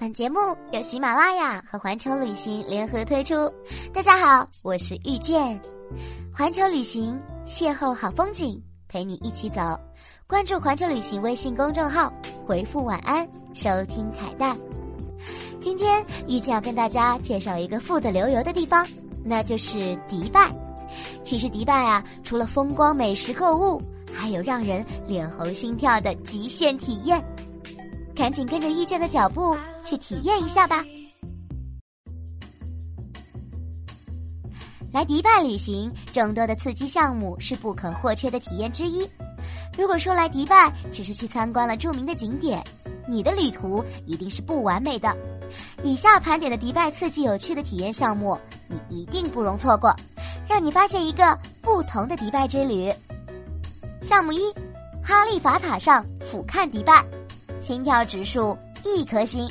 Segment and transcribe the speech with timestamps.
[0.00, 0.38] 本节目
[0.72, 3.34] 由喜马拉雅和环球旅行联合推出。
[3.92, 5.60] 大家好，我是遇见，
[6.34, 8.58] 环球旅行邂逅好风景，
[8.88, 9.78] 陪你一起走。
[10.26, 12.10] 关注环球旅行微信公众号，
[12.46, 14.58] 回复晚安收听彩蛋。
[15.60, 18.88] 今天遇见要跟大家介绍一个富得流油的地方，
[19.22, 20.50] 那就是迪拜。
[21.22, 23.78] 其实迪拜啊，除了风光、美食、购物，
[24.14, 27.22] 还有让人脸红心跳的极限体验。
[28.20, 30.84] 赶紧跟着遇见的脚步去体验一下吧！
[34.92, 39.08] 来迪拜旅行，众多的刺激项目是不可或缺的体验之一。
[39.78, 42.62] 如果说来迪拜只是去参观了著名的景点，
[43.08, 45.16] 你的旅途一定是不完美的。
[45.82, 49.96] 以下盘点的迪拜刺激有趣的体验项目，你一定不容错过，
[50.46, 52.92] 让你发现一个不同的迪拜之旅。
[54.02, 54.52] 项目一：
[55.02, 57.02] 哈利法塔上俯瞰迪拜。
[57.60, 59.48] 心跳指数一颗星，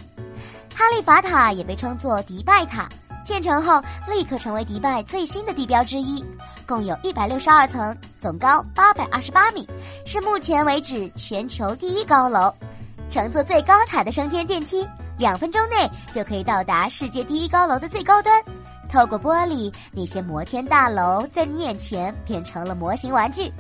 [0.76, 2.90] 哈利法塔也被称作迪拜塔，
[3.24, 6.24] 建成后立刻成为迪拜最新的地标之一，
[6.68, 9.68] 共有一百六十二层，总高八百二十八米，
[10.06, 12.54] 是目前为止全球第一高楼。
[13.10, 18.44] 乘坐最高塔的升天电梯，两分钟内就可以到达世界第一高楼的最高端。
[18.88, 23.52] 透过玻璃，那些摩天大楼在你眼前变成了模型玩具。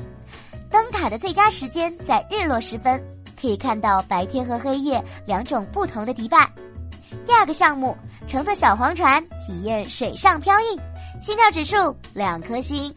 [0.71, 3.03] 登塔的最佳时间在日落时分。
[3.39, 6.49] 可以看到白天和黑夜两种不同的迪拜。
[7.25, 7.95] 第二个项目，
[8.27, 10.79] 乘坐小黄船体验水上漂映，
[11.21, 12.93] 心跳指数两颗星，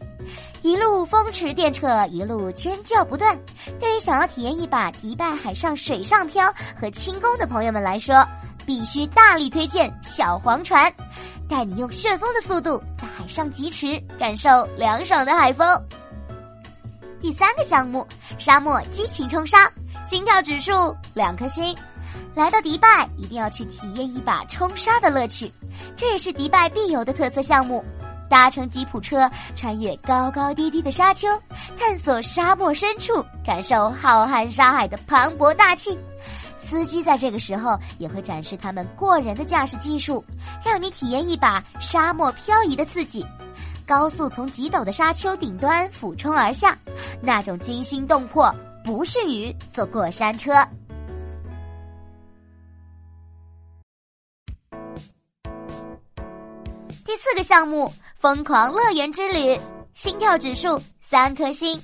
[0.61, 3.37] 一路风驰电掣，一路尖叫不断。
[3.79, 8.25] 对于想要体验一把迪拜海上水上漂和轻功的朋友们来说，
[8.65, 10.91] 必须大力推荐小黄船，
[11.49, 15.67] 带你用旋风的速度在海上疾驰，感受凉爽的海风。
[17.19, 18.05] 第三个项目，
[18.37, 19.71] 沙漠激情冲沙。
[20.03, 21.73] 心跳指数两颗星，
[22.35, 25.49] 来到迪拜一定要去体验一把冲沙的乐趣，
[25.95, 27.83] 这也是迪拜必有的特色项目。
[28.29, 31.27] 搭乘吉普车穿越高高低低的沙丘，
[31.77, 35.97] 探索沙漠深处，感受浩瀚沙海的磅礴大气。
[36.57, 40.23] 司机在这个时候也会展示他们过人的驾驶技术，
[40.65, 43.25] 让你体验一把沙漠漂移的刺激。
[43.85, 46.77] 高速从极陡的沙丘顶端俯冲而下，
[47.21, 48.53] 那种惊心动魄。
[48.83, 50.53] 不逊于坐过山车。
[57.05, 59.57] 第四个项目——疯狂乐园之旅，
[59.93, 61.81] 心跳指数三颗星。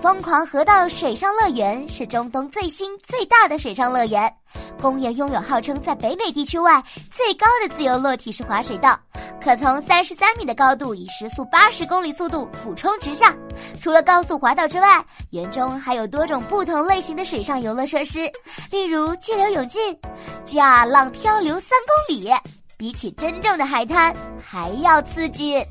[0.00, 4.32] 疯狂河道水上乐园是中东最新最大的水上乐园，
[4.80, 8.98] 公园拥有号称在北美地区外最高的自由落体式滑水道。
[9.42, 13.34] 可从三十三米的高度以时速八十公里速度俯冲直下。
[13.80, 18.30] 除了高速滑道之外，园中还有多种不同类型的水上游乐设施，
[18.70, 19.98] 例如激流勇进、
[20.44, 21.70] 驾浪漂流三
[22.08, 22.30] 公里，
[22.76, 25.64] 比起真正的海滩还要刺激。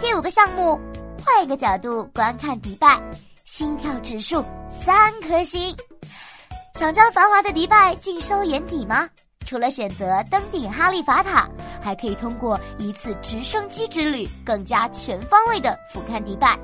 [0.00, 0.78] 第五个项目，
[1.24, 3.00] 换一个角度观看迪拜，
[3.44, 5.74] 心跳指数三颗星。
[6.74, 9.08] 想将繁华的迪拜尽收眼底吗？
[9.48, 11.48] 除了选择登顶哈利法塔，
[11.82, 16.58] 还可以通过一次直升机之旅，更加全方位的俯瞰迪拜。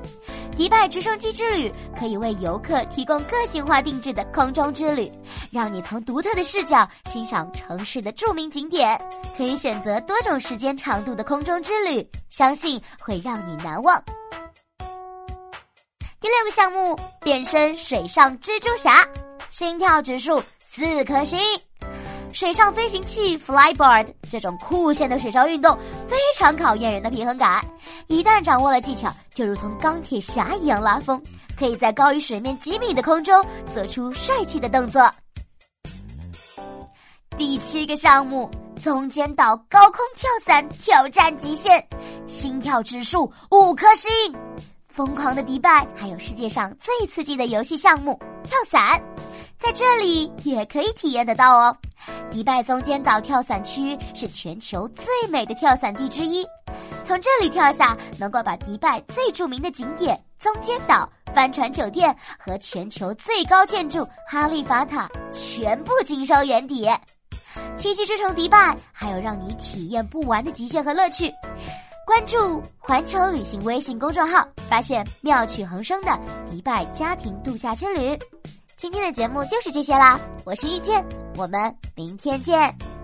[0.55, 5.11] 迪拜直升机之旅可以为游客提供个性化定制的空中之旅，
[5.49, 9.01] 让你从独特的视角欣赏城市的著名景点。
[9.35, 13.99] 可以选择多种时间长度的空中之旅，相信会让你难忘。
[16.21, 19.03] 第六个项目，变身水上蜘蛛侠，
[19.49, 21.39] 心跳指数四颗星。
[22.35, 25.73] 水上飞行器 Flyboard 这种酷炫的水上运动
[26.05, 27.63] 非常考验人的平衡感，
[28.07, 31.23] 一旦掌握了技巧，就如同钢铁侠一样拉风，
[31.57, 33.41] 可以在高于水面几米的空中
[33.73, 35.09] 做出帅气的动作。
[37.37, 38.51] 第七个项目，
[38.83, 41.81] 中间岛高空跳伞挑战极限，
[42.27, 44.11] 心跳指数五颗星。
[44.89, 49.01] 疯狂的迪拜还有世界上最刺激的游戏项目——跳伞。
[49.57, 51.75] 在这里也可以体验得到哦。
[52.29, 56.45] 迪拜中间岛跳伞区是全球最美的跳伞地之一，
[57.05, 66.87] 从这里跳下，能够把迪拜最著名的景点中间岛、帆船酒店和全球最高建筑哈利法塔全部尽收眼底。
[67.77, 71.31] 奇迹之城迪拜还有让你体验不完的极限和乐趣。
[72.05, 76.19] 关注环球旅行微信公众号，发现妙趣横生的
[76.51, 78.19] 迪拜家庭度假之旅。
[78.85, 81.03] 今天的节目就是这些啦，我是遇见，
[81.37, 82.94] 我们明天见。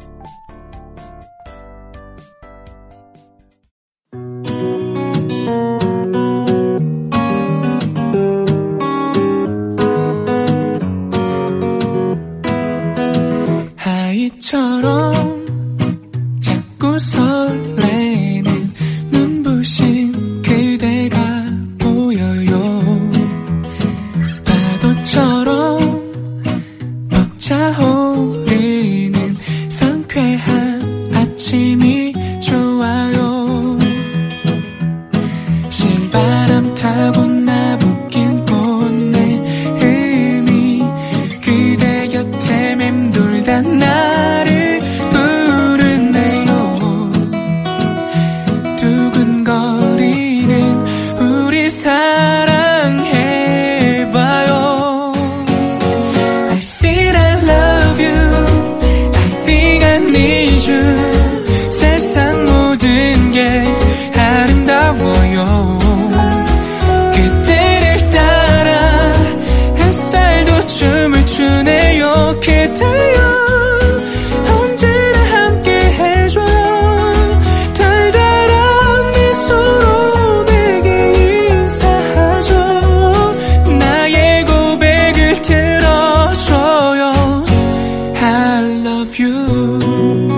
[88.62, 90.31] I love you.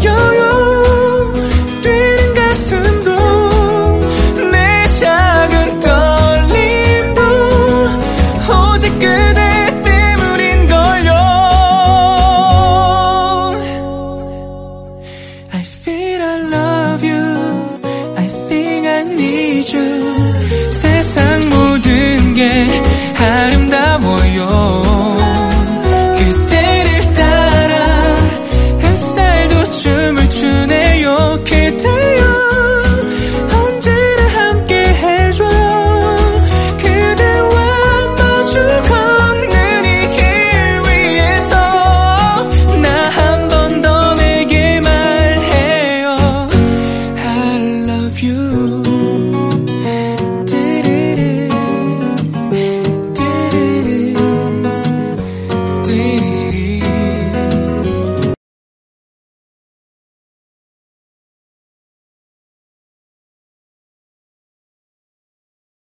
[0.00, 0.37] 有